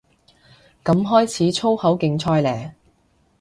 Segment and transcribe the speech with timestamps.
[0.83, 2.73] 噉開始粗口競賽嘞